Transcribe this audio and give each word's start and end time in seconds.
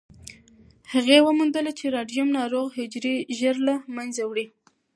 هغې 0.93 1.17
وموندله 1.27 1.71
چې 1.79 1.85
راډیوم 1.95 2.29
ناروغ 2.39 2.67
حجرې 2.77 3.15
ژر 3.37 3.55
له 3.67 3.75
منځه 3.95 4.21
وړي. 4.29 4.47